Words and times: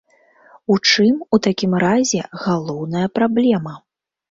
У 0.75 0.77
чым, 0.91 1.19
у 1.35 1.39
такім 1.49 1.77
разе, 1.85 2.21
галоўная 2.47 3.07
праблема? 3.21 3.79